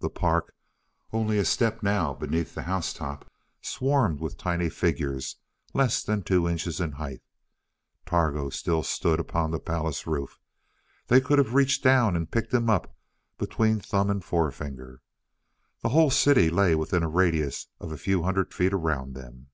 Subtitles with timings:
[0.00, 0.56] The park,
[1.12, 3.30] only a step now beneath the house top,
[3.60, 5.36] swarmed with tiny figures
[5.72, 7.22] less than two inches in height.
[8.04, 10.40] Targo still stood upon the palace roof;
[11.06, 12.96] they could have reached down and picked him up
[13.38, 15.00] between thumb and forefinger.
[15.82, 19.46] The whole city lay within a radius of a few hundred feet around them.